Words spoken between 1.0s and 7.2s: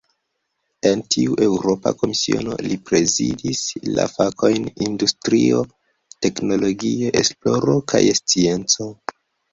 tiu Eŭropa Komisiono, li prezidis la fakojn "industrio, teknologio,